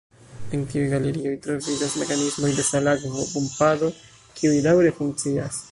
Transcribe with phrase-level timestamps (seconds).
[0.57, 3.95] En tiuj galerioj, troviĝas mekanismoj de salakvo-pumpado,
[4.41, 5.67] kiuj daŭre funkcias.